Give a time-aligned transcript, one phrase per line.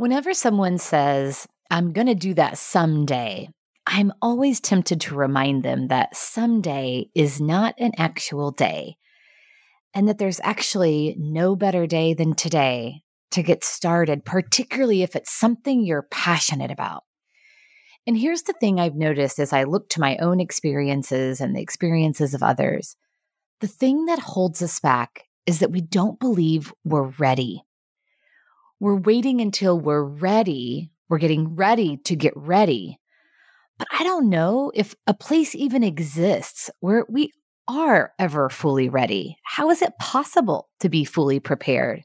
[0.00, 3.50] Whenever someone says, I'm going to do that someday,
[3.86, 8.96] I'm always tempted to remind them that someday is not an actual day
[9.92, 13.02] and that there's actually no better day than today
[13.32, 17.04] to get started, particularly if it's something you're passionate about.
[18.06, 21.60] And here's the thing I've noticed as I look to my own experiences and the
[21.60, 22.96] experiences of others
[23.60, 27.62] the thing that holds us back is that we don't believe we're ready
[28.80, 30.90] we're waiting until we're ready.
[31.10, 32.98] We're getting ready to get ready.
[33.78, 37.30] But I don't know if a place even exists where we
[37.68, 39.36] are ever fully ready.
[39.44, 42.02] How is it possible to be fully prepared?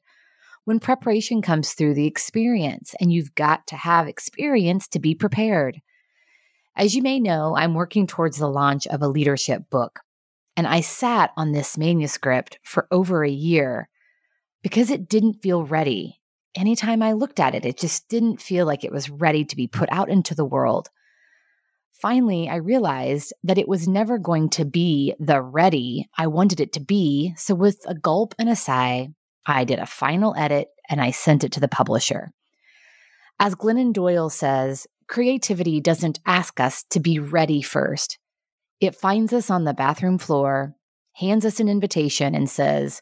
[0.65, 5.79] When preparation comes through the experience, and you've got to have experience to be prepared.
[6.75, 10.01] As you may know, I'm working towards the launch of a leadership book,
[10.57, 13.87] and I sat on this manuscript for over a year
[14.61, 16.19] because it didn't feel ready
[16.55, 19.67] anytime I looked at it, it just didn't feel like it was ready to be
[19.67, 20.89] put out into the world.
[21.93, 26.73] Finally, I realized that it was never going to be the ready I wanted it
[26.73, 27.33] to be.
[27.37, 29.09] So, with a gulp and a sigh,
[29.45, 32.31] I did a final edit and I sent it to the publisher.
[33.39, 38.17] As Glennon Doyle says, creativity doesn't ask us to be ready first.
[38.79, 40.75] It finds us on the bathroom floor,
[41.13, 43.01] hands us an invitation, and says,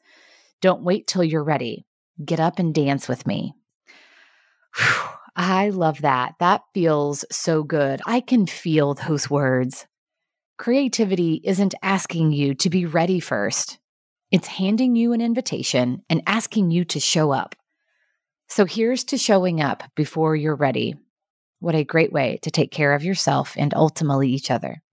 [0.62, 1.86] Don't wait till you're ready.
[2.24, 3.54] Get up and dance with me.
[4.76, 6.36] Whew, I love that.
[6.40, 8.02] That feels so good.
[8.06, 9.88] I can feel those words.
[10.58, 13.80] Creativity isn't asking you to be ready first,
[14.32, 17.56] it's handing you an invitation and asking you to show up.
[18.48, 20.96] So here's to showing up before you're ready.
[21.60, 24.84] What a great way to take care of yourself and ultimately each other.